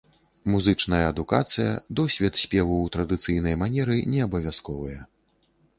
Музычная 0.51 1.01
адукацыя, 1.09 1.75
досвед 2.01 2.33
спеву 2.45 2.75
ў 2.81 2.87
традыцыйнай 2.97 3.53
манеры 3.65 4.01
не 4.17 4.27
абавязковыя. 4.31 5.01